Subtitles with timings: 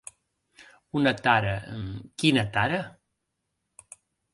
[1.01, 1.53] Una tara…
[2.25, 2.85] Quina tara?